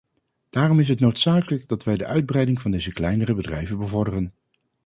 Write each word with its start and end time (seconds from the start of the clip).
Daarom 0.49 0.79
is 0.79 0.87
het 0.87 0.99
noodzakelijk 0.99 1.67
dat 1.67 1.83
wij 1.83 1.97
de 1.97 2.05
uitbreiding 2.05 2.61
van 2.61 2.71
deze 2.71 2.93
kleinere 2.93 3.33
bedrijven 3.33 3.77
bevorderen. 3.77 4.33